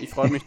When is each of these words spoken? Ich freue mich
Ich 0.00 0.10
freue 0.10 0.28
mich 0.28 0.44